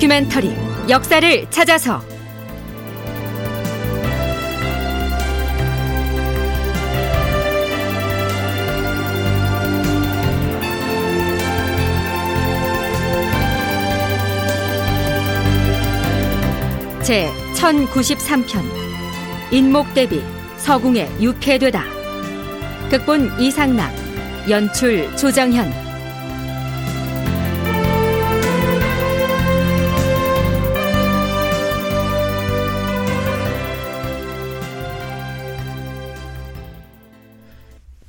다큐멘터리 0.00 0.56
역사를 0.88 1.50
찾아서. 1.50 2.00
제 17.02 17.30
1093편 17.56 18.62
인목대비 19.52 20.22
서궁에 20.56 21.10
육해되다. 21.20 21.84
극본 22.90 23.38
이상락 23.38 23.92
연출 24.48 25.14
조정현 25.18 25.89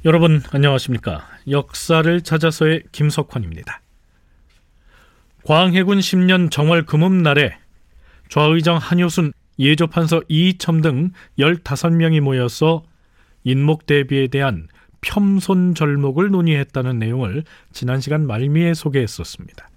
여러분 0.04 0.42
안녕하십니까? 0.50 1.28
역사를 1.48 2.22
찾아서의 2.22 2.82
김석환입니다. 2.92 3.82
광해군 5.46 6.00
10년 6.00 6.50
정월 6.50 6.88
금음날에 6.88 7.56
좌의정 8.28 8.78
한효순, 8.78 9.32
예조판서 9.60 10.24
이첨 10.28 10.82
등 10.82 11.12
15명이 11.38 12.20
모여서 12.20 12.84
인목 13.44 13.86
대비에 13.86 14.26
대한 14.26 14.68
폄손 15.02 15.76
절목을 15.76 16.32
논의했다는 16.32 16.98
내용을 16.98 17.44
지난 17.72 18.02
시간 18.02 18.26
말미에 18.26 18.74
소개했었습니다. 18.74 19.70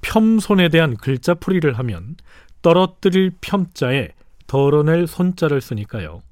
폄손에 0.00 0.70
대한 0.70 0.96
글자풀이를 0.96 1.74
하면 1.74 2.16
떨어뜨릴 2.62 3.32
폄자에 3.42 4.08
덜어낼 4.46 5.06
손자를 5.06 5.60
쓰니까요. 5.60 6.22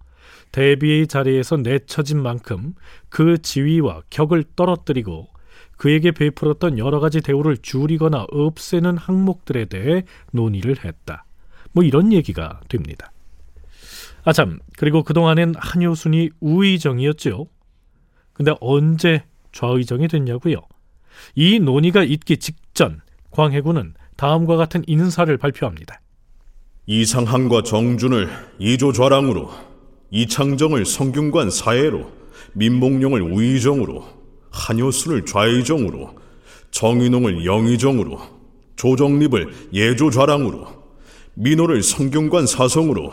대비의 0.52 1.06
자리에서 1.06 1.56
내처진 1.58 2.22
만큼 2.22 2.74
그 3.08 3.40
지위와 3.40 4.02
격을 4.10 4.44
떨어뜨리고 4.56 5.28
그에게 5.76 6.10
베풀었던 6.10 6.78
여러 6.78 7.00
가지 7.00 7.20
대우를 7.20 7.56
줄이거나 7.58 8.26
없애는 8.30 8.98
항목들에 8.98 9.66
대해 9.66 10.04
논의를 10.32 10.84
했다. 10.84 11.24
뭐 11.72 11.84
이런 11.84 12.12
얘기가 12.12 12.60
됩니다. 12.68 13.12
아 14.24 14.32
참, 14.32 14.58
그리고 14.76 15.02
그동안엔 15.02 15.54
한효순이 15.56 16.30
우의정이었죠. 16.40 17.46
근데 18.34 18.52
언제 18.60 19.24
좌의정이 19.52 20.08
됐냐고요? 20.08 20.56
이 21.34 21.58
논의가 21.58 22.04
있기 22.04 22.36
직전 22.36 23.00
광해군은 23.30 23.94
다음과 24.16 24.56
같은 24.56 24.82
인사를 24.86 25.34
발표합니다. 25.38 26.00
이상한과 26.86 27.62
정준을 27.62 28.28
이조 28.58 28.92
좌랑으로 28.92 29.69
이창정을 30.10 30.84
성균관 30.86 31.50
사해로, 31.50 32.10
민목룡을 32.54 33.22
우의정으로, 33.22 34.04
한효순을 34.50 35.24
좌의정으로, 35.24 36.14
정인홍을 36.72 37.44
영의정으로, 37.44 38.18
조정립을 38.76 39.52
예조좌랑으로, 39.72 40.66
민호를 41.34 41.82
성균관 41.82 42.46
사성으로, 42.46 43.12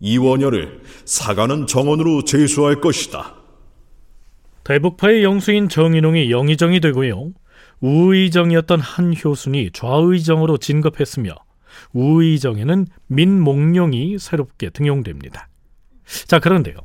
이원열을 0.00 0.80
사가는 1.04 1.66
정원으로 1.66 2.24
제수할 2.24 2.80
것이다. 2.80 3.36
대북파의 4.64 5.22
영수인 5.22 5.68
정인홍이 5.68 6.30
영의정이 6.30 6.80
되고요. 6.80 7.32
우의정이었던 7.80 8.80
한효순이 8.80 9.70
좌의정으로 9.72 10.58
진급했으며 10.58 11.34
우의정에는 11.92 12.86
민목룡이 13.08 14.18
새롭게 14.18 14.70
등용됩니다. 14.70 15.48
자, 16.26 16.38
그런데요. 16.38 16.76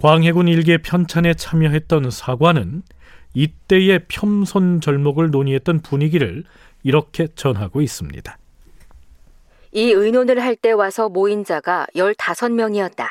광해군 0.00 0.48
일개 0.48 0.78
편찬에 0.78 1.34
참여했던 1.34 2.10
사관은 2.10 2.82
이때의 3.34 4.06
폄손 4.08 4.80
절목을 4.80 5.30
논의했던 5.30 5.80
분위기를 5.80 6.44
이렇게 6.82 7.28
전하고 7.34 7.80
있습니다. 7.82 8.38
이 9.72 9.92
의논을 9.92 10.42
할 10.42 10.56
때 10.56 10.72
와서 10.72 11.08
모인 11.08 11.44
자가 11.44 11.86
15명이었다. 11.94 13.06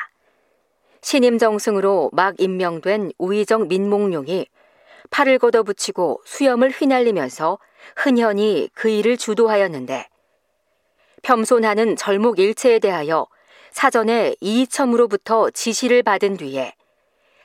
신임 1.00 1.38
정승으로 1.38 2.10
막 2.12 2.34
임명된 2.38 3.12
우의정 3.18 3.68
민목룡이 3.68 4.46
팔을 5.10 5.38
걷어붙이고 5.38 6.20
수염을 6.26 6.70
휘날리면서 6.70 7.58
흔현히 7.96 8.68
그 8.74 8.90
일을 8.90 9.16
주도하였는데 9.16 10.06
폄손하는 11.22 11.96
절목 11.96 12.38
일체에 12.38 12.78
대하여 12.78 13.26
사전에 13.72 14.34
이첨으로부터 14.40 15.50
지시를 15.50 16.02
받은 16.02 16.36
뒤에 16.36 16.74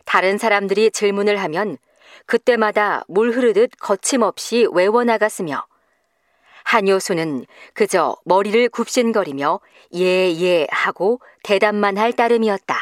다른 0.05 0.37
사람들이 0.37 0.91
질문을 0.91 1.37
하면 1.37 1.77
그때마다 2.25 3.03
물 3.07 3.31
흐르듯 3.31 3.71
거침없이 3.79 4.67
외워나갔으며 4.71 5.65
한효수는 6.63 7.45
그저 7.73 8.15
머리를 8.25 8.69
굽신거리며 8.69 9.59
예예 9.93 10.41
예 10.41 10.67
하고 10.71 11.21
대답만 11.43 11.97
할 11.97 12.13
따름이었다. 12.13 12.75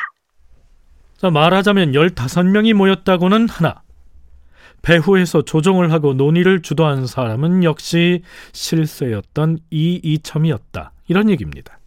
자, 1.17 1.29
말하자면 1.29 1.91
15명이 1.91 2.73
모였다고는 2.73 3.49
하나 3.49 3.81
배후에서 4.81 5.43
조정을 5.43 5.91
하고 5.91 6.13
논의를 6.13 6.61
주도한 6.61 7.07
사람은 7.07 7.63
역시 7.63 8.23
실세였던 8.51 9.59
이이첨이었다. 9.71 10.91
이런 11.07 11.29
얘기입니다. 11.29 11.79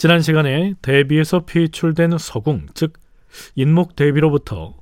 지난 0.00 0.22
시간에 0.22 0.72
대비에서 0.80 1.44
피출된 1.44 2.16
서궁, 2.16 2.68
즉 2.72 2.94
인목 3.54 3.96
대비로부터 3.96 4.74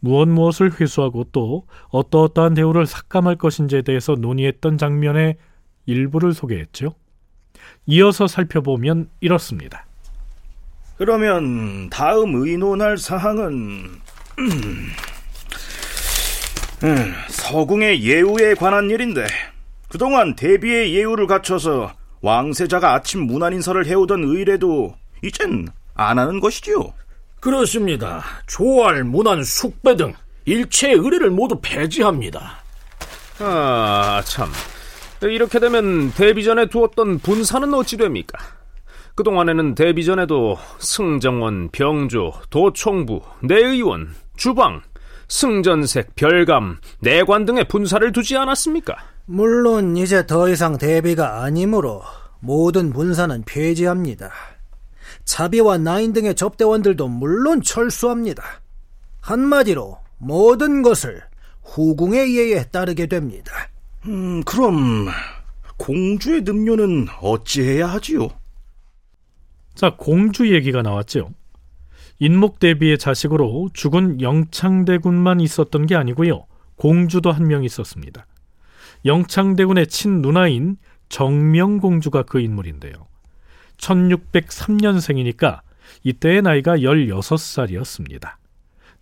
무엇 0.00 0.28
무엇을 0.28 0.80
회수하고 0.80 1.24
또 1.30 1.66
어떠어떠한 1.90 2.54
대우를 2.54 2.86
삭감할 2.86 3.36
것인지에 3.36 3.82
대해서 3.82 4.14
논의했던 4.14 4.78
장면의 4.78 5.36
일부를 5.84 6.32
소개했죠. 6.32 6.94
이어서 7.84 8.26
살펴보면 8.26 9.10
이렇습니다. 9.20 9.84
그러면 10.96 11.90
다음 11.90 12.34
의논할 12.36 12.96
사항은 12.96 13.90
음, 16.84 17.14
서궁의 17.28 18.02
예우에 18.02 18.54
관한 18.54 18.88
일인데 18.88 19.26
그동안 19.90 20.34
대비의 20.34 20.94
예우를 20.94 21.26
갖춰서 21.26 21.92
왕세자가 22.22 22.94
아침 22.94 23.26
문안 23.26 23.52
인사를 23.52 23.84
해오던 23.84 24.24
의례도 24.24 24.94
이젠 25.22 25.68
안 25.94 26.18
하는 26.18 26.40
것이지요. 26.40 26.92
그렇습니다. 27.40 28.22
조알, 28.46 29.04
문안, 29.04 29.42
숙배 29.42 29.96
등 29.96 30.14
일체의 30.44 30.94
의례를 30.94 31.30
모두 31.30 31.58
폐지합니다. 31.60 32.62
아, 33.40 34.22
참. 34.24 34.48
이렇게 35.22 35.58
되면 35.58 36.12
데뷔전에 36.12 36.66
두었던 36.66 37.18
분사는 37.18 37.72
어찌 37.74 37.96
됩니까? 37.96 38.38
그동안에는 39.14 39.74
데뷔전에도 39.74 40.58
승정원, 40.78 41.70
병조, 41.70 42.32
도총부, 42.50 43.20
내의원, 43.40 44.14
주방, 44.36 44.80
승전색, 45.28 46.14
별감, 46.14 46.78
내관 47.00 47.44
등의 47.44 47.68
분사를 47.68 48.10
두지 48.12 48.36
않았습니까? 48.36 48.96
물론 49.26 49.96
이제 49.96 50.26
더 50.26 50.48
이상 50.48 50.78
대비가 50.78 51.42
아니므로 51.42 52.02
모든 52.40 52.92
분사는 52.92 53.42
폐지합니다. 53.46 54.30
차비와 55.24 55.78
나인 55.78 56.12
등의 56.12 56.34
접대원들도 56.34 57.08
물론 57.08 57.62
철수합니다. 57.62 58.42
한마디로 59.20 59.98
모든 60.18 60.82
것을 60.82 61.22
후궁의 61.62 62.36
예에 62.36 62.64
따르게 62.64 63.06
됩니다. 63.06 63.52
음, 64.06 64.42
그럼 64.42 65.06
공주의 65.76 66.42
능료는 66.42 67.06
어찌해야 67.20 67.86
하지요? 67.86 68.28
자, 69.74 69.94
공주 69.96 70.52
얘기가 70.52 70.82
나왔죠. 70.82 71.30
인목 72.18 72.58
대비의 72.58 72.98
자식으로 72.98 73.70
죽은 73.72 74.20
영창대군만 74.20 75.40
있었던 75.40 75.86
게 75.86 75.94
아니고요. 75.94 76.46
공주도 76.76 77.30
한 77.32 77.46
명 77.46 77.64
있었습니다. 77.64 78.26
영창대군의 79.04 79.88
친누나인 79.88 80.76
정명공주가 81.08 82.22
그 82.22 82.40
인물인데요. 82.40 82.94
1603년생이니까 83.78 85.60
이때의 86.04 86.42
나이가 86.42 86.76
16살이었습니다. 86.76 88.36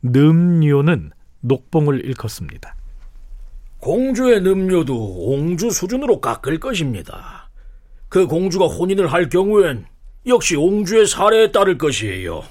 늠료는 0.02 1.10
녹봉을 1.40 2.04
일컫습니다. 2.04 2.74
공주의 3.78 4.40
늠료도 4.40 4.94
옹주 4.94 5.70
수준으로 5.70 6.20
깎을 6.20 6.58
것입니다. 6.58 7.50
그 8.08 8.26
공주가 8.26 8.66
혼인을 8.66 9.12
할 9.12 9.28
경우엔 9.28 9.86
역시 10.26 10.56
옹주의 10.56 11.06
사례에 11.06 11.50
따를 11.52 11.78
것이에요. 11.78 12.42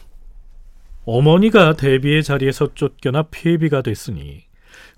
어머니가 1.05 1.73
대비의 1.73 2.23
자리에서 2.23 2.73
쫓겨나 2.73 3.23
폐비가 3.29 3.81
됐으니 3.81 4.43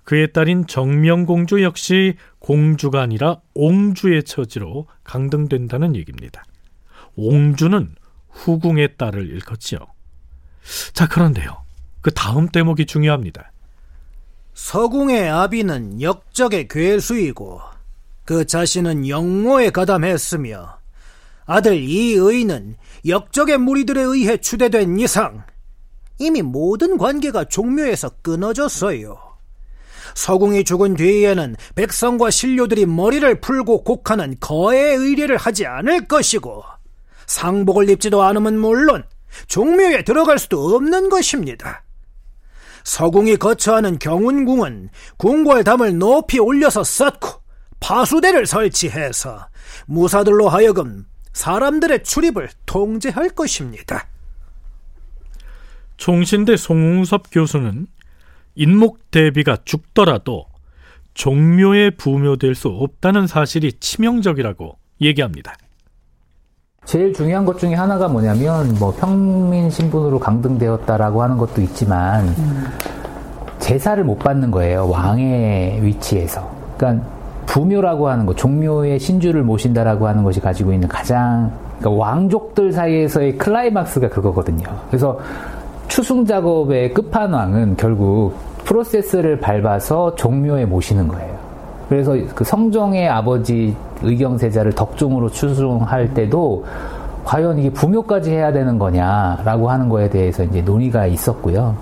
그의 0.04 0.32
딸인 0.32 0.66
정명공주 0.66 1.62
역시 1.62 2.16
공주가 2.38 3.02
아니라 3.02 3.40
옹주의 3.54 4.24
처지로 4.24 4.86
강등된다는 5.04 5.94
얘기입니다. 5.96 6.44
옹주는 7.14 7.94
후궁의 8.30 8.96
딸을 8.96 9.28
일컫지요. 9.28 9.78
자, 10.92 11.08
그런데요. 11.08 11.62
그 12.00 12.10
다음 12.12 12.48
대목이 12.48 12.86
중요합니다. 12.86 13.52
서궁의 14.54 15.28
아비는 15.28 16.02
역적의 16.02 16.68
괴수이고 16.68 17.60
그 18.24 18.46
자신은 18.46 19.08
영모에 19.08 19.70
가담했으며 19.70 20.78
아들 21.46 21.76
이의는 21.76 22.76
역적의 23.06 23.58
무리들에 23.58 24.00
의해 24.02 24.36
추대된 24.36 24.98
이상 24.98 25.44
이미 26.18 26.42
모든 26.42 26.98
관계가 26.98 27.44
종묘에서 27.44 28.10
끊어졌어요. 28.22 29.31
서궁이 30.14 30.64
죽은 30.64 30.94
뒤에는 30.94 31.56
백성과 31.74 32.30
신료들이 32.30 32.86
머리를 32.86 33.40
풀고 33.40 33.84
곡하는 33.84 34.36
거의 34.40 34.96
의례를 34.96 35.36
하지 35.36 35.66
않을 35.66 36.06
것이고 36.06 36.62
상복을 37.26 37.88
입지도 37.90 38.22
않으면 38.22 38.58
물론 38.58 39.04
종묘에 39.48 40.02
들어갈 40.04 40.38
수도 40.38 40.74
없는 40.76 41.08
것입니다. 41.08 41.84
서궁이 42.84 43.36
거처하는 43.36 43.98
경운궁은 43.98 44.90
궁궐담을 45.16 45.98
높이 45.98 46.38
올려서 46.38 46.84
쌓고 46.84 47.42
파수대를 47.80 48.46
설치해서 48.46 49.48
무사들로 49.86 50.48
하여금 50.48 51.04
사람들의 51.32 52.04
출입을 52.04 52.48
통제할 52.66 53.30
것입니다. 53.30 54.08
총신대 55.96 56.56
송웅섭 56.56 57.28
교수는 57.30 57.86
인목 58.54 59.10
대비가 59.10 59.56
죽더라도 59.64 60.46
종묘에 61.14 61.90
부묘될 61.90 62.54
수 62.54 62.68
없다는 62.68 63.26
사실이 63.26 63.74
치명적이라고 63.74 64.76
얘기합니다. 65.00 65.54
제일 66.84 67.12
중요한 67.12 67.44
것 67.44 67.58
중에 67.58 67.74
하나가 67.74 68.08
뭐냐면 68.08 68.74
뭐 68.78 68.92
평민 68.98 69.70
신분으로 69.70 70.18
강등되었다라고 70.18 71.22
하는 71.22 71.38
것도 71.38 71.60
있지만 71.62 72.28
음. 72.28 72.64
제사를 73.60 74.02
못 74.02 74.18
받는 74.18 74.50
거예요 74.50 74.88
왕의 74.88 75.84
위치에서. 75.84 76.50
그러니까 76.76 77.06
부묘라고 77.46 78.08
하는 78.08 78.26
거, 78.26 78.34
종묘의 78.34 78.98
신주를 78.98 79.42
모신다라고 79.42 80.08
하는 80.08 80.22
것이 80.22 80.40
가지고 80.40 80.72
있는 80.72 80.88
가장 80.88 81.52
그러니까 81.78 81.90
왕족들 81.90 82.72
사이에서의 82.72 83.38
클라이막스가 83.38 84.08
그거거든요. 84.08 84.64
그래서 84.88 85.20
추승 85.92 86.24
작업의 86.24 86.94
끝판왕은 86.94 87.76
결국 87.76 88.32
프로세스를 88.64 89.40
밟아서 89.40 90.14
종묘에 90.14 90.64
모시는 90.64 91.06
거예요. 91.06 91.36
그래서 91.90 92.16
그 92.34 92.44
성종의 92.44 93.10
아버지 93.10 93.76
의경세자를 94.00 94.72
덕종으로 94.72 95.28
추승할 95.28 96.14
때도 96.14 96.64
과연 97.26 97.58
이게 97.58 97.68
부묘까지 97.68 98.30
해야 98.30 98.50
되는 98.52 98.78
거냐라고 98.78 99.68
하는 99.68 99.90
거에 99.90 100.08
대해서 100.08 100.44
이제 100.44 100.62
논의가 100.62 101.04
있었고요. 101.08 101.76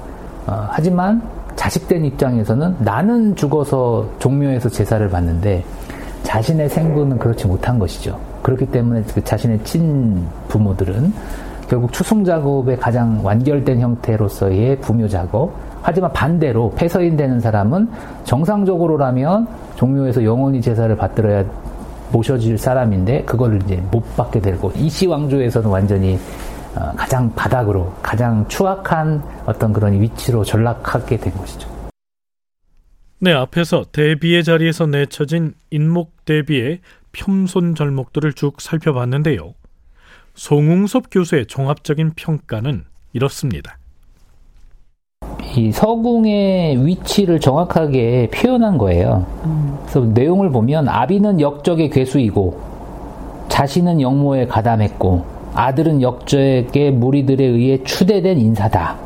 어, 0.49 0.67
하지만 0.71 1.23
자식된 1.55 2.05
입장에서는 2.07 2.79
나는 2.81 3.37
죽어서 3.37 4.09
종묘에서 4.19 4.71
제사를 4.71 5.09
받는데 5.09 5.65
자신의 6.25 6.69
생부는 6.69 7.17
그렇지 7.17 7.47
못한 7.47 7.79
것이죠. 7.79 8.19
그렇기 8.43 8.67
때문에 8.67 9.05
그 9.15 9.23
자신의 9.23 9.63
친 9.63 10.27
부모들은 10.49 11.13
결국 11.71 11.93
추승 11.93 12.25
작업의 12.25 12.79
가장 12.79 13.25
완결된 13.25 13.79
형태로서의 13.79 14.81
부묘 14.81 15.07
작업. 15.07 15.53
하지만 15.83 16.13
반대로 16.13 16.73
폐서인 16.77 17.17
되는 17.17 17.39
사람은 17.39 17.89
정상적으로라면 18.25 19.47
종묘에서 19.77 20.25
영원히 20.25 20.61
제사를 20.61 20.95
받들어야 20.97 21.45
모셔질 22.11 22.59
사람인데 22.59 23.23
그걸 23.23 23.63
이제 23.63 23.77
못 23.93 24.03
받게 24.17 24.41
되고 24.41 24.73
이시 24.75 25.07
왕조에서는 25.07 25.71
완전히 25.71 26.19
어, 26.75 26.93
가장 26.97 27.33
바닥으로 27.37 27.93
가장 28.03 28.47
추악한 28.49 29.23
어떤 29.47 29.73
그런 29.73 29.93
위치로 30.01 30.43
전락하게 30.43 31.19
된 31.19 31.33
것이죠. 31.35 31.69
네, 33.21 33.33
앞에서 33.33 33.85
대비의 33.93 34.43
자리에서 34.43 34.87
내쳐진 34.87 35.55
인목 35.71 36.25
대비의 36.25 36.81
편손 37.13 37.77
절목들을 37.77 38.33
쭉 38.33 38.61
살펴봤는데요. 38.61 39.55
송웅섭 40.41 41.11
교수의 41.11 41.45
종합적인 41.45 42.13
평가는 42.17 42.85
이렇습니다. 43.13 43.77
이 45.55 45.71
서궁의 45.71 46.87
위치를 46.87 47.41
정확하게 47.41 48.31
표현한 48.33 48.79
거예요. 48.79 49.27
그래서 49.83 50.01
내용을 50.01 50.51
보면 50.51 50.89
아비는 50.89 51.43
역적의 51.43 51.91
괴수이고 51.91 52.59
자신은 53.51 54.01
영모에 54.01 54.47
가담했고 54.47 55.27
아들은 55.53 56.01
역적의 56.01 56.93
무리들에 56.93 57.45
의해 57.45 57.85
추대된 57.85 58.39
인사다. 58.39 58.97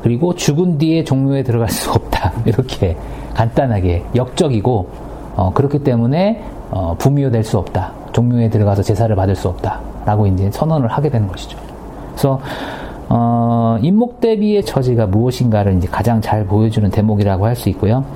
그리고 0.00 0.32
죽은 0.32 0.78
뒤에 0.78 1.02
종묘에 1.02 1.42
들어갈 1.42 1.70
수 1.70 1.90
없다. 1.90 2.34
이렇게 2.46 2.96
간단하게 3.34 4.04
역적이고 4.14 4.90
어, 5.34 5.52
그렇기 5.52 5.80
때문에 5.80 6.40
어, 6.70 6.94
부묘될 6.96 7.42
수 7.42 7.58
없다. 7.58 7.94
종묘에 8.12 8.48
들어가서 8.48 8.84
제사를 8.84 9.14
받을 9.16 9.34
수 9.34 9.48
없다 9.48 9.97
라고 10.08 10.26
이제 10.26 10.50
선언을 10.50 10.88
하게 10.88 11.10
되는 11.10 11.28
것이죠. 11.28 11.58
그래서 12.12 12.40
어, 13.10 13.76
인목 13.82 14.20
대비의 14.20 14.64
처지가 14.64 15.06
무엇인가를 15.06 15.76
이제 15.76 15.86
가장 15.86 16.22
잘 16.22 16.46
보여주는 16.46 16.88
대목이라고 16.90 17.44
할 17.44 17.54
수 17.54 17.68
있고요. 17.68 18.06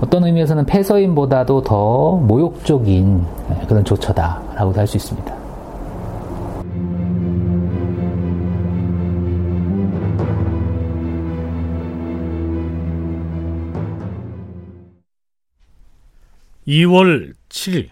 어떤 0.00 0.24
의미에서는 0.24 0.64
폐서인보다도 0.64 1.62
더 1.62 2.12
모욕적인 2.16 3.22
그런 3.68 3.84
조처다라고도 3.84 4.80
할 4.80 4.86
수 4.86 4.96
있습니다. 4.96 5.36
(2월 16.66 17.34
7일) 17.50 17.90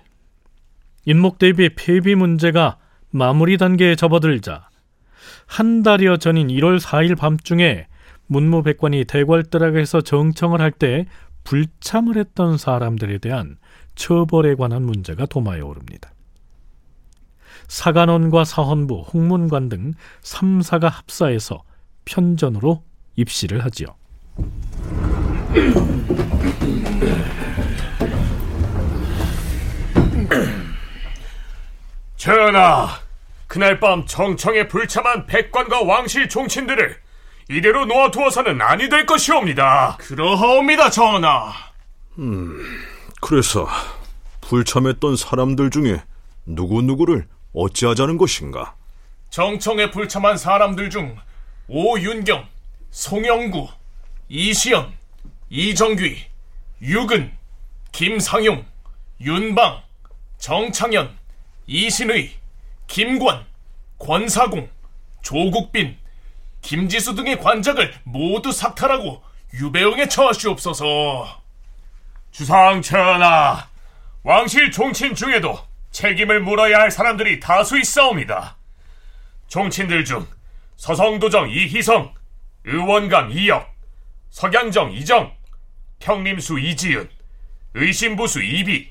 인목 1.05 1.39
대비의 1.39 1.75
폐비 1.77 2.15
문제가 2.15 2.79
마무리 3.15 3.59
단계에 3.59 3.95
접어들자 3.95 4.69
한 5.47 5.85
달여 5.85 6.17
전인 6.17 6.49
1월 6.49 6.81
4일 6.81 7.17
밤중에 7.17 7.87
문무백관이 8.27 9.05
대궐뜰락에서 9.05 10.01
정청을 10.01 10.61
할 10.61 10.73
때 10.73 11.07
불참을 11.45 12.17
했던 12.17 12.59
사람들에 12.59 13.19
대한 13.19 13.57
처벌에 13.95 14.57
관한 14.57 14.83
문제가 14.83 15.27
도마에 15.27 15.61
오릅니다. 15.61 16.13
사관원과 17.69 18.45
사헌부, 18.45 19.03
홍문관 19.13 19.69
등 19.69 19.93
3사가 20.23 20.91
합사해서 20.91 21.63
편전으로 22.07 22.83
입시를 23.15 23.65
하지요. 23.65 23.87
전하, 32.17 33.04
그날 33.55 33.79
밤 33.79 34.05
정청에 34.05 34.67
불참한 34.67 35.27
백관과 35.27 35.83
왕실 35.83 36.29
종친들을 36.29 36.97
이대로 37.49 37.85
놓아두어서는 37.85 38.61
아니 38.61 38.89
될 38.89 39.07
것이옵니다. 39.07 39.97
그러하옵니다, 40.01 40.91
전하. 40.91 41.53
음, 42.19 42.61
그래서 43.21 43.69
불참했던 44.41 45.15
사람들 45.15 45.71
중에 45.71 46.03
누구누구를 46.47 47.29
어찌하자는 47.53 48.19
것인가? 48.19 48.75
정청에 49.31 49.89
불참한 49.93 50.37
사람들 50.37 50.91
중 50.91 51.17
오윤경, 51.69 52.49
송영구, 52.91 53.69
이시연, 54.31 54.93
이정귀, 55.51 56.27
유근, 56.83 57.31
김상용, 57.93 58.67
윤방, 59.21 59.81
정창현, 60.39 61.17
이신의, 61.69 62.44
김관, 62.87 63.45
권사공, 63.99 64.69
조국빈, 65.23 65.97
김지수 66.61 67.15
등의 67.15 67.39
관작을 67.41 67.93
모두 68.05 68.53
삭탈하고 68.53 69.23
유배형에 69.55 70.09
처하시옵소서. 70.09 71.43
주상천하, 72.31 73.69
왕실 74.23 74.71
종친 74.71 75.15
중에도 75.15 75.59
책임을 75.91 76.41
물어야 76.41 76.79
할 76.79 76.91
사람들이 76.91 77.39
다수 77.39 77.79
있사옵니다. 77.79 78.57
종친들 79.47 80.05
중 80.05 80.27
서성도정 80.77 81.51
이희성, 81.51 82.13
의원감 82.65 83.31
이혁, 83.31 83.73
석양정 84.31 84.93
이정, 84.93 85.33
평림수 86.01 86.59
이지은, 86.59 87.09
의심부수 87.75 88.43
이비, 88.43 88.91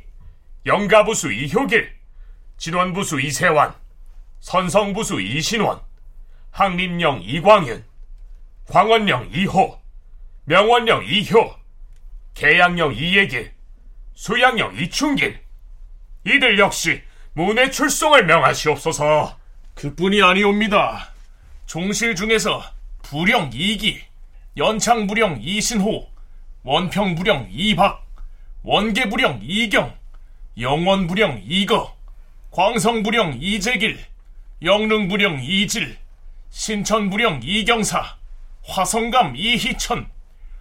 영가부수 0.66 1.34
이효길, 1.34 1.94
진원부수 2.58 3.20
이세환, 3.20 3.74
선성부수 4.44 5.22
이신원, 5.22 5.80
항림령 6.52 7.22
이광윤, 7.24 7.86
광원령 8.68 9.30
이호, 9.34 9.80
명원령 10.44 11.06
이효, 11.06 11.56
계양령 12.34 12.94
이예길, 12.94 13.54
수양령 14.14 14.76
이충길 14.76 15.40
이들 16.26 16.60
역시 16.60 17.02
문의 17.32 17.72
출송을 17.72 18.26
명하시옵소서. 18.26 19.40
그뿐이 19.76 20.22
아니옵니다. 20.22 21.14
종실 21.66 22.14
중에서 22.14 22.62
부령 23.02 23.50
이기, 23.54 24.04
연창 24.58 25.08
부령 25.08 25.40
이신호, 25.42 26.10
원평 26.64 27.16
부령 27.16 27.48
이박, 27.50 28.06
원계 28.64 29.08
부령 29.08 29.40
이경, 29.42 29.98
영원 30.60 31.08
부령 31.08 31.42
이거, 31.46 31.96
광성 32.52 33.04
부령 33.04 33.38
이재길, 33.42 34.13
영릉부령 34.64 35.44
이질, 35.44 35.98
신천부령 36.50 37.42
이경사, 37.44 38.02
화성감 38.64 39.36
이희천, 39.36 40.08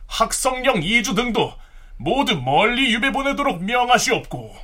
학성령 0.06 0.82
이주 0.82 1.14
등도 1.14 1.52
모두 1.96 2.40
멀리 2.40 2.92
유배 2.92 3.12
보내도록 3.12 3.62
명하시옵고 3.62 4.54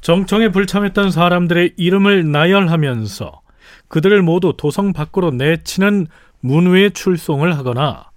정청에 0.00 0.50
불참했던 0.50 1.10
사람들의 1.10 1.74
이름을 1.76 2.30
나열하면서 2.30 3.42
그들을 3.88 4.22
모두 4.22 4.54
도성 4.56 4.92
밖으로 4.92 5.32
내치는 5.32 6.06
문외 6.40 6.90
출송을 6.90 7.56
하거나 7.58 8.10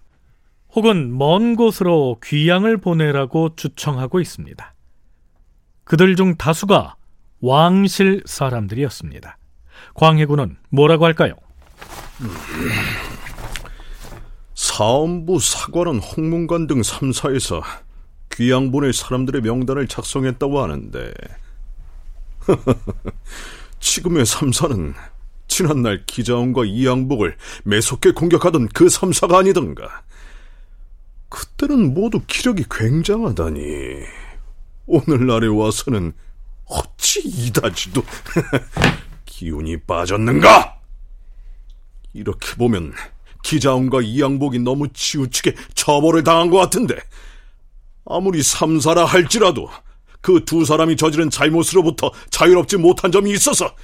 혹은 0.76 1.18
먼 1.18 1.56
곳으로 1.56 2.20
귀양을 2.24 2.78
보내라고 2.78 3.56
주청하고 3.56 4.20
있습니다. 4.20 4.74
그들 5.84 6.16
중 6.16 6.36
다수가 6.36 6.96
왕실 7.42 8.22
사람들이었습니다. 8.26 9.38
광해군은 9.94 10.58
뭐라고 10.70 11.06
할까요? 11.06 11.36
사원부, 14.56 15.40
사관원, 15.40 16.00
홍문관 16.00 16.68
등 16.68 16.82
3사에서 16.82 17.62
귀양 18.32 18.72
보낼 18.72 18.94
사람들의 18.94 19.42
명단을 19.42 19.88
작성했다고 19.88 20.62
하는데. 20.62 21.14
지금의 23.80 24.26
3사는 24.26 24.94
지난날 25.48 26.06
기자원과 26.06 26.66
이양복을 26.66 27.38
매섭게 27.66 28.12
공격하던 28.12 28.70
그 28.70 28.86
3사가 28.86 29.36
아니던가. 29.36 30.04
그때는 31.30 31.94
모두 31.94 32.22
기력이 32.26 32.66
굉장하다니. 32.70 33.62
오늘날에 34.86 35.48
와서는 35.48 36.14
어찌 36.66 37.22
이다지도 37.22 38.04
기운이 39.38 39.78
빠졌는가? 39.88 40.78
이렇게 42.14 42.56
보면 42.56 42.94
기자원과 43.42 44.02
이양복이 44.02 44.60
너무 44.60 44.88
치우치게 44.94 45.56
처벌을 45.74 46.24
당한 46.24 46.52
것 46.52 46.58
같은데 46.58 46.96
아무리 48.06 48.44
삼사라 48.44 49.06
할지라도 49.06 49.70
그 50.22 50.46
두 50.46 50.64
사람이 50.66 50.96
저지른 50.98 51.32
잘못으로부터 51.32 52.12
자유롭지 52.30 52.78
못한 52.78 53.12
점이 53.12 53.32
있어서 53.32 53.76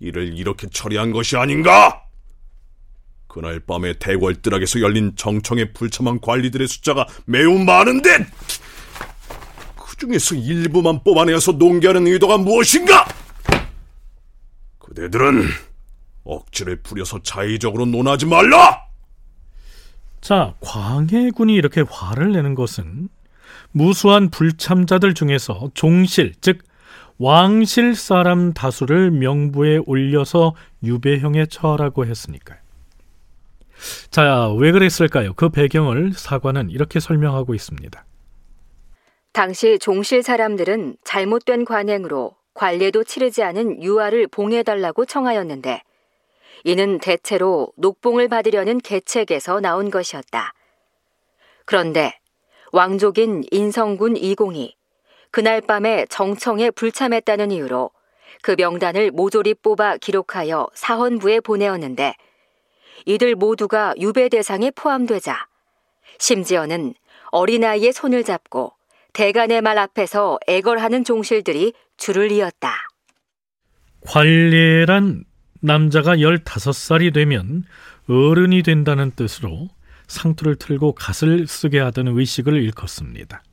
이를 0.00 0.36
이렇게 0.36 0.66
처리한 0.68 1.12
것이 1.12 1.36
아닌가? 1.36 2.02
그날 3.28 3.60
밤에 3.60 3.92
대궐뜰락에서 3.94 4.80
열린 4.80 5.12
정청의 5.14 5.72
불참한 5.72 6.20
관리들의 6.20 6.66
숫자가 6.66 7.06
매우 7.26 7.58
많은데 7.60 8.26
그 9.76 9.96
중에서 9.98 10.34
일부만 10.34 11.04
뽑아내어서 11.04 11.52
농기하는 11.52 12.08
의도가 12.08 12.38
무엇인가? 12.38 13.19
그대들은 15.00 15.44
억지를 16.24 16.82
부려서 16.82 17.22
자의적으로 17.22 17.86
논하지 17.86 18.26
말라! 18.26 18.86
자, 20.20 20.54
광해군이 20.60 21.54
이렇게 21.54 21.82
화를 21.88 22.32
내는 22.32 22.54
것은 22.54 23.08
무수한 23.72 24.28
불참자들 24.28 25.14
중에서 25.14 25.70
종실, 25.72 26.34
즉 26.42 26.58
왕실 27.16 27.94
사람 27.94 28.52
다수를 28.52 29.10
명부에 29.10 29.80
올려서 29.86 30.54
유배형에 30.82 31.46
처하라고 31.46 32.04
했으니까요. 32.04 32.58
자, 34.10 34.52
왜 34.52 34.72
그랬을까요? 34.72 35.32
그 35.32 35.48
배경을 35.48 36.12
사관은 36.12 36.68
이렇게 36.68 37.00
설명하고 37.00 37.54
있습니다. 37.54 38.04
당시 39.32 39.78
종실 39.78 40.22
사람들은 40.22 40.96
잘못된 41.04 41.64
관행으로 41.64 42.39
관례도 42.54 43.04
치르지 43.04 43.42
않은 43.42 43.82
유아를 43.82 44.26
봉해달라고 44.26 45.04
청하였는데 45.04 45.82
이는 46.64 46.98
대체로 46.98 47.72
녹봉을 47.76 48.28
받으려는 48.28 48.78
계책에서 48.78 49.60
나온 49.60 49.90
것이었다. 49.90 50.52
그런데 51.64 52.18
왕족인 52.72 53.44
인성군 53.50 54.16
이공이 54.16 54.76
그날 55.30 55.60
밤에 55.60 56.06
정청에 56.08 56.70
불참했다는 56.70 57.50
이유로 57.50 57.90
그 58.42 58.54
명단을 58.56 59.10
모조리 59.10 59.54
뽑아 59.54 59.96
기록하여 59.96 60.68
사헌부에 60.74 61.40
보내었는데 61.40 62.14
이들 63.06 63.34
모두가 63.34 63.94
유배 63.98 64.28
대상에 64.28 64.70
포함되자 64.70 65.46
심지어는 66.18 66.94
어린아이의 67.30 67.92
손을 67.92 68.24
잡고 68.24 68.72
대간의 69.12 69.62
말 69.62 69.78
앞에서 69.78 70.38
애걸하는 70.46 71.04
종실들이 71.04 71.72
줄을 72.00 72.32
이었다. 72.32 72.74
관례란 74.00 75.24
남자가 75.60 76.16
15살이 76.16 77.12
되면 77.14 77.64
어른이 78.08 78.62
된다는 78.62 79.12
뜻으로 79.12 79.68
상투를 80.08 80.56
틀고 80.56 80.94
갓을 80.94 81.46
쓰게 81.46 81.78
하던 81.78 82.08
의식을 82.08 82.54
일컫습니다. 82.54 83.44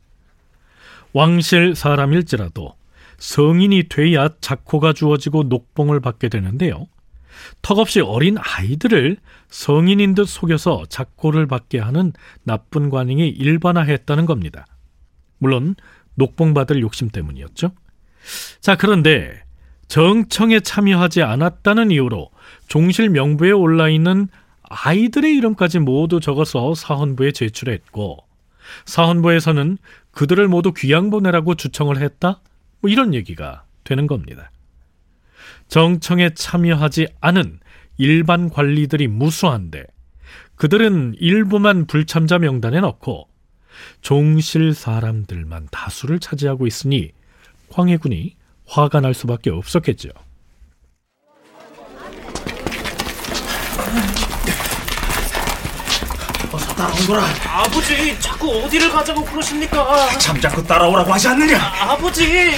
왕실 1.14 1.76
사람일지라도 1.76 2.76
성인이 3.20 3.90
돼야 3.90 4.30
작호가 4.42 4.94
주어지고 4.94 5.44
녹봉을 5.44 6.00
받게 6.00 6.30
되는데요. 6.30 6.88
턱없이 7.62 8.00
어린 8.00 8.38
아이들을 8.40 9.18
성인인 9.50 10.16
듯 10.16 10.26
속여서 10.26 10.86
작고를 10.90 11.46
받게 11.48 11.80
하는 11.80 12.14
나쁜 12.44 12.90
관행이 12.90 13.28
일반화했다는 13.28 14.26
겁니다. 14.26 14.66
물론 15.38 15.76
녹봉 16.16 16.54
받을 16.54 16.82
욕심 16.82 17.10
때문이었죠. 17.10 17.72
자, 18.60 18.76
그런데 18.76 19.42
정청에 19.88 20.60
참여하지 20.60 21.22
않았다는 21.22 21.92
이유로 21.92 22.30
종실 22.68 23.10
명부에 23.10 23.52
올라 23.52 23.90
있는 23.90 24.28
아이들의 24.64 25.34
이름까지 25.38 25.80
모두 25.80 26.20
적어서 26.20 26.76
사헌부에 26.76 27.32
제출했고 27.32 28.18
사헌부에서는 28.86 29.78
그들을 30.12 30.48
모두 30.48 30.74
귀양 30.74 31.10
보내라고 31.10 31.56
주청을 31.56 32.02
했다? 32.02 32.42
뭐 32.82 32.92
이런 32.92 33.14
얘기가 33.14 33.64
되는 33.84 34.08
겁니다. 34.08 34.52
정청에 35.70 36.34
참여하지 36.34 37.08
않은 37.22 37.60
일반 37.98 38.50
관리들이 38.50 39.08
무수한데 39.08 39.86
그들은 40.56 41.16
일부만 41.20 41.86
불참자 41.86 42.40
명단에 42.40 42.80
넣고 42.82 43.30
종실 44.02 44.74
사람들만 44.74 45.68
다수를 45.72 46.20
차지하고 46.20 46.68
있으니 46.68 47.12
광해군이 47.70 48.36
화가 48.68 49.00
날 49.02 49.14
수밖에 49.14 49.50
없었겠죠. 49.50 50.10
어서 56.52 56.76
따라오거라. 56.76 57.24
아버지 57.46 58.20
자꾸 58.20 58.64
어디를 58.64 58.90
가자고 58.92 59.24
그러십니까? 59.26 60.10
잠자코 60.18 60.64
따라오라고 60.64 61.14
하지 61.14 61.28
않느냐? 61.28 61.58
아버지 61.82 62.52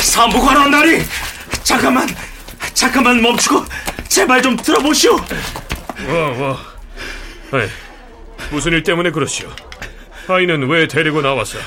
사무관원 0.00 0.70
나리 0.70 1.02
잠깐만 1.62 2.06
잠깐만 2.74 3.22
멈추고 3.22 3.64
제발 4.08 4.42
좀 4.42 4.56
들어보시오. 4.56 5.16
와, 5.16 6.28
와. 6.38 6.58
아이, 7.52 7.68
무슨 8.50 8.72
일 8.72 8.82
때문에 8.82 9.10
그러시오? 9.10 9.48
아이는 10.28 10.68
왜 10.68 10.86
데리고 10.88 11.22
나와서? 11.22 11.58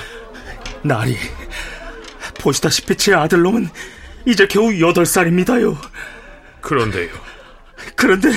나리 0.85 1.17
보시다시피 2.39 2.95
제 2.95 3.13
아들놈은 3.13 3.69
이제 4.27 4.47
겨우 4.47 4.79
여덟 4.79 5.05
살입니다요. 5.05 5.77
그런데요. 6.61 7.09
그런데 7.95 8.29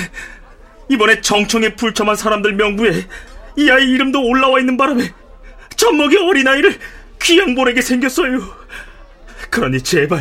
이번에 0.89 1.21
정청에 1.21 1.77
불참한 1.77 2.17
사람들 2.17 2.55
명부에 2.55 3.07
이 3.57 3.71
아이 3.71 3.91
이름도 3.91 4.25
올라와 4.25 4.61
있는 4.61 4.79
바람에 4.79 5.13
젖먹이 5.77 6.17
어린아이를 6.17 6.79
귀양 7.23 7.55
보내게 7.55 7.83
생겼어요. 7.83 8.41
그러니 9.51 9.83
제발 9.83 10.21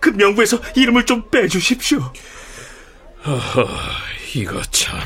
그 0.00 0.10
명부에서 0.10 0.60
이름을 0.76 1.04
좀 1.04 1.28
빼주십시오. 1.30 2.12
하하, 3.20 3.66
이거 4.34 4.62
참. 4.70 4.98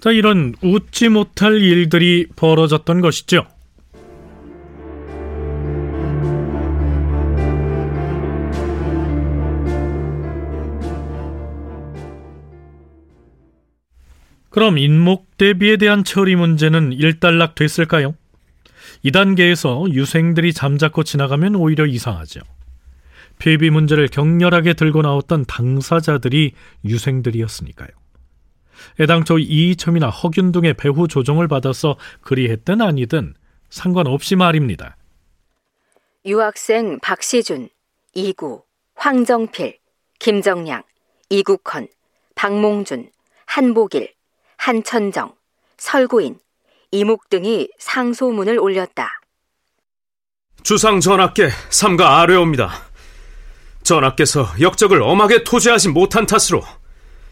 자, 0.00 0.10
이런 0.10 0.54
웃지 0.62 1.10
못할 1.10 1.60
일들이 1.60 2.26
벌어졌던 2.34 3.02
것이죠. 3.02 3.46
그럼 14.52 14.76
인목 14.76 15.38
대비에 15.38 15.78
대한 15.78 16.04
처리 16.04 16.36
문제는 16.36 16.92
일단락 16.92 17.54
됐을까요? 17.54 18.14
이 19.02 19.10
단계에서 19.10 19.86
유생들이 19.88 20.52
잠자코 20.52 21.04
지나가면 21.04 21.56
오히려 21.56 21.86
이상하죠. 21.86 22.40
폐비 23.38 23.70
문제를 23.70 24.08
격렬하게 24.08 24.74
들고 24.74 25.02
나왔던 25.02 25.46
당사자들이 25.46 26.52
유생들이었으니까요. 26.84 27.88
애당초 29.00 29.38
이이첨이나 29.38 30.10
허균 30.10 30.52
등의 30.52 30.74
배후 30.74 31.08
조정을 31.08 31.48
받아서 31.48 31.96
그리했든 32.20 32.82
아니든 32.82 33.34
상관없이 33.70 34.36
말입니다. 34.36 34.96
유학생 36.26 37.00
박시준, 37.00 37.70
이구, 38.14 38.62
황정필, 38.96 39.78
김정량, 40.18 40.82
이국헌, 41.30 41.88
박몽준, 42.34 43.10
한복일, 43.46 44.12
한천정, 44.62 45.34
설구인, 45.76 46.38
이목 46.92 47.28
등이 47.30 47.68
상소문을 47.80 48.60
올렸다. 48.60 49.20
주상 50.62 51.00
전하께 51.00 51.50
삼가 51.68 52.20
아뢰옵니다. 52.20 52.70
전하께서 53.82 54.46
역적을 54.60 55.02
엄하게 55.02 55.42
토제하지 55.42 55.88
못한 55.88 56.26
탓으로 56.26 56.62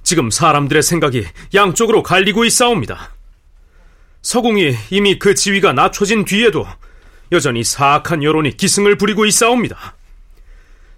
지금 0.03 0.29
사람들의 0.33 0.83
생각이 0.83 1.25
양쪽으로 1.55 2.03
갈리고 2.03 2.45
있사옵니다. 2.45 3.15
서궁이 4.23 4.75
이미 4.91 5.17
그 5.21 5.37
지위가 5.37 5.73
낮춰진 5.73 6.25
뒤에도 6.25 6.67
여전히 7.31 7.63
사악한 7.63 8.25
여론이 8.25 8.57
기승을 8.57 8.99
부리고 8.99 9.25
있사옵니다. 9.25 9.95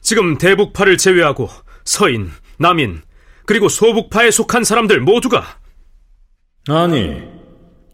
지금 0.01 0.39
대북파를 0.39 0.97
제외하고 0.97 1.51
서인, 1.85 2.33
남인, 2.57 3.03
그리고 3.45 3.69
소북파에 3.69 4.31
속한 4.31 4.65
사람들 4.65 5.01
모두가 5.01 5.61
아니, 6.69 7.23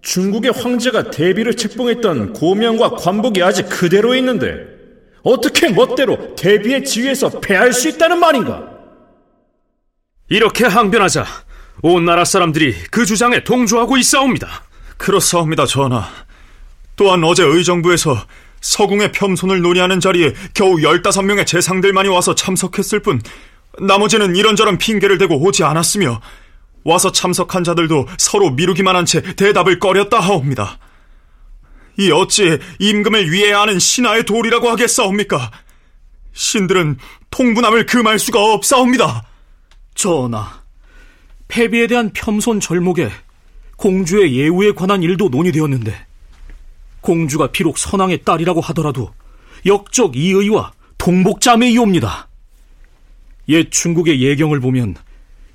중국의 0.03 0.53
황제가 0.53 1.11
대비를 1.11 1.57
책봉했던 1.57 2.35
고명과 2.35 2.91
관복이 2.91 3.43
아직 3.43 3.69
그대로 3.69 4.15
있는데 4.17 4.67
어떻게 5.23 5.71
멋대로 5.71 6.35
대비의 6.35 6.85
지위에서 6.85 7.41
패할 7.41 7.73
수 7.73 7.89
있다는 7.89 8.21
말인가? 8.21 8.69
이렇게 10.29 10.65
항변하자 10.65 11.25
온 11.83 12.05
나라 12.05 12.25
사람들이 12.25 12.75
그 12.91 13.07
주장에 13.07 13.43
동조하고 13.45 13.97
있사옵니다. 13.97 14.49
그렇사옵니다, 14.97 15.67
전하. 15.67 16.07
또한 16.97 17.23
어제 17.25 17.45
의정부에서 17.45 18.17
서궁의 18.61 19.13
편손을 19.13 19.61
논의하는 19.63 20.01
자리에 20.01 20.35
겨우 20.53 20.77
15명의 20.77 21.47
재상들만이 21.47 22.09
와서 22.09 22.35
참석했을 22.35 23.01
뿐 23.01 23.21
나머지는 23.81 24.35
이런저런 24.35 24.79
핑계를 24.79 25.19
대고 25.19 25.41
오지 25.41 25.63
않았으며 25.63 26.21
와서 26.88 27.12
참석한 27.12 27.64
자들도 27.64 28.09
서로 28.16 28.50
미루기만 28.50 28.97
한 28.97 29.04
채 29.04 29.21
대답을 29.21 29.78
꺼렸다 29.78 30.21
하옵니다. 30.21 30.78
이 31.99 32.11
어찌 32.11 32.59
임금을 32.78 33.30
위해야 33.30 33.61
하는 33.61 33.78
신하의 33.78 34.25
도리라고 34.25 34.71
하겠사옵니까? 34.71 35.50
신들은 36.33 36.97
통분함을 37.30 37.85
금할 37.87 38.18
수가 38.18 38.42
없사옵니다. 38.54 39.25
전하, 39.95 40.62
패비에 41.49 41.88
대한 41.88 42.11
폄손 42.14 42.61
절목에 42.61 43.11
공주의 43.76 44.35
예우에 44.37 44.73
관한 44.73 45.02
일도 45.02 45.28
논의되었는데 45.28 46.07
공주가 47.02 47.50
비록 47.50 47.76
선왕의 47.76 48.25
딸이라고 48.25 48.61
하더라도 48.62 49.12
역적 49.66 50.16
이의와 50.16 50.73
동복자매이옵니다. 50.97 52.28
옛 53.50 53.71
중국의 53.71 54.23
예경을 54.23 54.61
보면 54.61 54.97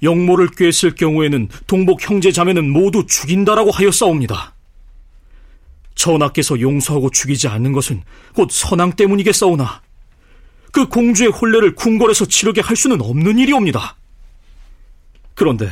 영모를 0.03 0.49
꿰쓸 0.55 0.95
경우에는 0.95 1.49
동복 1.65 2.07
형제 2.07 2.31
자매는 2.31 2.69
모두 2.69 3.05
죽인다라고 3.07 3.71
하였사옵니다. 3.71 4.53
전하께서 5.95 6.59
용서하고 6.59 7.09
죽이지 7.09 7.47
않는 7.47 7.71
것은 7.71 8.03
곧 8.35 8.49
선왕 8.51 8.93
때문이겠사오나 8.93 9.81
그 10.71 10.87
공주의 10.87 11.29
혼례를 11.29 11.75
궁궐에서 11.75 12.25
치르게 12.25 12.61
할 12.61 12.75
수는 12.75 13.01
없는 13.01 13.37
일이옵니다. 13.37 13.95
그런데 15.35 15.69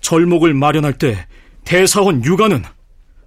절목을 0.00 0.54
마련할 0.54 0.94
때 0.94 1.26
대사원 1.64 2.24
유가는 2.24 2.62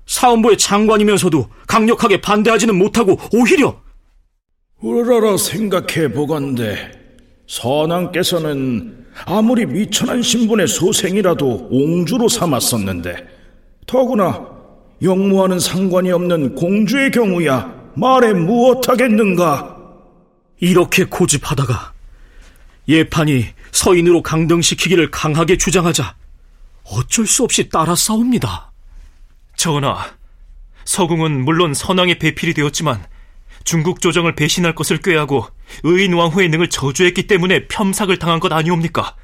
사원부의 0.05 0.57
장관이면서도 0.57 1.49
강력하게 1.67 2.21
반대하지는 2.21 2.75
못하고 2.75 3.17
오히려 3.33 3.81
우러러 4.81 5.37
생각해 5.37 6.11
보건대 6.11 6.91
선왕께서는 7.47 9.04
아무리 9.25 9.65
미천한 9.65 10.21
신분의 10.21 10.67
소생이라도 10.67 11.69
옹주로 11.71 12.27
삼았었는데 12.27 13.15
더구나 13.87 14.45
영무와는 15.01 15.59
상관이 15.59 16.11
없는 16.11 16.55
공주의 16.55 17.11
경우야 17.11 17.73
말에 17.95 18.33
무엇하겠는가? 18.33 19.77
이렇게 20.59 21.05
고집하다가 21.05 21.93
예판이 22.87 23.45
서인으로 23.71 24.21
강등시키기를 24.21 25.11
강하게 25.11 25.57
주장하자 25.57 26.15
어쩔 26.83 27.25
수 27.25 27.43
없이 27.43 27.69
따라 27.69 27.95
싸웁니다. 27.95 28.71
전하, 29.55 30.05
서궁은 30.83 31.43
물론 31.43 31.73
선왕의 31.73 32.19
배필이 32.19 32.53
되었지만 32.53 33.03
중국 33.63 34.01
조정을 34.01 34.35
배신할 34.35 34.75
것을 34.75 34.99
꾀하고 34.99 35.47
의인왕후의 35.83 36.49
능을 36.49 36.69
저주했기 36.69 37.27
때문에 37.27 37.67
폄삭을 37.67 38.17
당한 38.19 38.39
것 38.39 38.51
아니옵니까? 38.51 39.15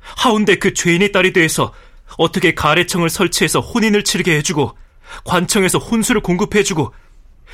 하운데 0.00 0.56
그 0.56 0.74
죄인의 0.74 1.12
딸이 1.12 1.32
돼서 1.32 1.72
어떻게 2.18 2.54
가래청을 2.54 3.10
설치해서 3.10 3.60
혼인을 3.60 4.04
치르게 4.04 4.36
해주고 4.36 4.76
관청에서 5.24 5.78
혼수를 5.78 6.20
공급해주고 6.20 6.92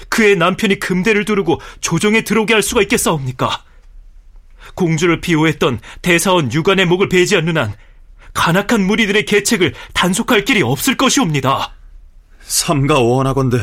그의 0.09 0.37
남편이 0.37 0.81
금대를 0.81 1.25
두르고 1.25 1.61
조정에 1.81 2.23
들어오게 2.23 2.55
할 2.55 2.62
수가 2.62 2.83
있겠사옵니까? 2.83 3.64
공주를 4.75 5.21
비호했던 5.21 5.81
대사원 6.03 6.53
유관의 6.53 6.87
목을 6.87 7.09
베지 7.09 7.37
않는 7.37 7.57
한 7.57 7.75
간악한 8.35 8.87
무리들의 8.87 9.25
계책을 9.25 9.75
단속할 9.93 10.45
길이 10.45 10.62
없을 10.62 10.97
것이옵니다. 10.97 11.73
삼가 12.43 13.01
원하건대 13.01 13.59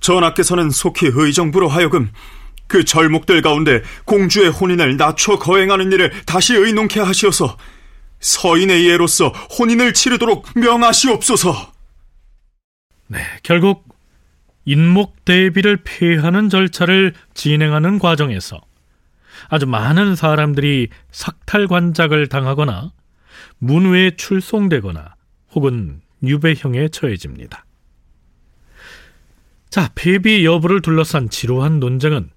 전하께서는 0.00 0.70
속히 0.70 1.10
의정부로 1.12 1.68
하여금 1.68 2.10
그 2.70 2.84
절목들 2.84 3.42
가운데 3.42 3.82
공주의 4.04 4.48
혼인을 4.48 4.96
낮춰 4.96 5.40
거행하는 5.40 5.90
일을 5.90 6.12
다시 6.24 6.54
의논케 6.54 7.00
하시어서 7.00 7.58
서인의 8.20 8.88
예로서 8.88 9.30
혼인을 9.30 9.92
치르도록 9.92 10.46
명하시옵소서. 10.54 11.72
네, 13.08 13.18
결국 13.42 13.88
인목 14.64 15.24
대비를 15.24 15.78
폐하는 15.82 16.48
절차를 16.48 17.14
진행하는 17.34 17.98
과정에서 17.98 18.60
아주 19.48 19.66
많은 19.66 20.14
사람들이 20.14 20.90
sak탈관작을 21.12 22.28
당하거나 22.28 22.92
문외에 23.58 24.12
출송되거나 24.16 25.16
혹은 25.54 26.02
유배형에 26.22 26.90
처해집니다. 26.90 27.64
자, 29.70 29.90
폐비 29.96 30.44
여부를 30.44 30.82
둘러싼 30.82 31.30
지루한 31.30 31.80
논쟁은 31.80 32.30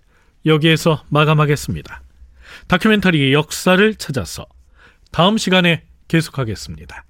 여기에서 0.46 1.04
마감하겠습니다. 1.10 2.02
다큐멘터리 2.68 3.34
역사를 3.34 3.96
찾아서 3.96 4.46
다음 5.12 5.38
시간에 5.38 5.84
계속하겠습니다. 6.08 7.06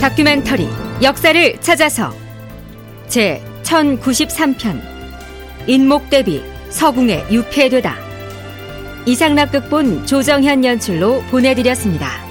다큐멘터리 0.00 0.68
역사를 1.02 1.60
찾아서 1.60 2.21
제 3.12 3.42
1093편 3.64 4.80
인목대비 5.66 6.42
서궁에 6.70 7.26
유폐되다 7.30 7.94
이상락 9.04 9.52
극본 9.52 10.06
조정현 10.06 10.64
연출로 10.64 11.20
보내드렸습니다. 11.24 12.21